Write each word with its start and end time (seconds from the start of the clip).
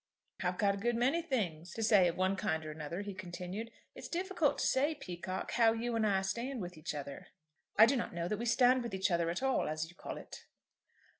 "I've 0.41 0.59
a 0.59 0.77
good 0.77 0.95
many 0.95 1.21
things 1.21 1.73
to 1.75 1.83
say 1.83 2.07
of 2.07 2.17
one 2.17 2.35
kind 2.35 2.65
or 2.65 2.71
another," 2.71 3.01
he 3.03 3.13
continued. 3.13 3.69
"It's 3.93 4.07
difficult 4.07 4.57
to 4.57 4.65
say, 4.65 4.95
Peacocke, 4.95 5.51
how 5.51 5.73
you 5.73 5.95
and 5.95 6.07
I 6.07 6.23
stand 6.23 6.59
with 6.59 6.75
each 6.75 6.95
other." 6.95 7.27
"I 7.77 7.85
do 7.85 7.95
not 7.95 8.11
know 8.11 8.27
that 8.27 8.39
we 8.39 8.45
stand 8.47 8.81
with 8.81 8.95
each 8.95 9.11
other 9.11 9.29
at 9.29 9.43
all, 9.43 9.67
as 9.69 9.87
you 9.91 9.95
call 9.95 10.17
it." 10.17 10.47